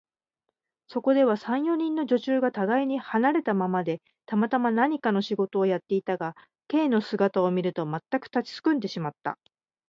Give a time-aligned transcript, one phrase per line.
[0.87, 6.35] そこでは、三、四人の女中がたがいに離れたままで、たまたま何かの仕事をやっていたが、
[6.69, 9.37] Ｋ の姿を見ると、まったく立ちすくんでしまった。